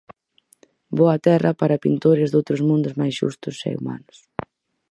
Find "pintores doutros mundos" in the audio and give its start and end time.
1.85-2.93